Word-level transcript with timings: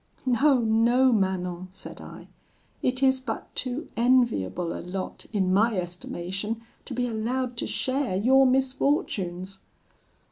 "'No, 0.25 0.57
no, 0.57 1.13
Manon,' 1.13 1.67
said 1.71 2.01
I; 2.01 2.27
'it 2.81 3.03
is 3.03 3.19
but 3.19 3.53
too 3.53 3.87
enviable 3.95 4.75
a 4.75 4.81
lot, 4.81 5.27
in 5.31 5.53
my 5.53 5.77
estimation, 5.77 6.59
to 6.85 6.95
be 6.95 7.07
allowed 7.07 7.55
to 7.57 7.67
share 7.67 8.15
your 8.15 8.47
misfortunes.' 8.47 9.59